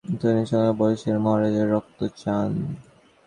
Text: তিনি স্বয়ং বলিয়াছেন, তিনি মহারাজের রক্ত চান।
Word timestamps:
তিনি 0.21 0.41
স্বয়ং 0.45 0.71
বলিয়াছেন, 0.77 1.05
তিনি 1.05 1.19
মহারাজের 1.19 1.67
রক্ত 1.71 1.99
চান। 2.15 2.49